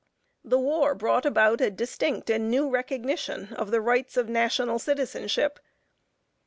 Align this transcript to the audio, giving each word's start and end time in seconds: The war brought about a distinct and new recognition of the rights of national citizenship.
The 0.43 0.57
war 0.57 0.95
brought 0.95 1.27
about 1.27 1.61
a 1.61 1.69
distinct 1.69 2.31
and 2.31 2.49
new 2.49 2.67
recognition 2.71 3.53
of 3.53 3.69
the 3.69 3.81
rights 3.81 4.17
of 4.17 4.27
national 4.27 4.79
citizenship. 4.79 5.59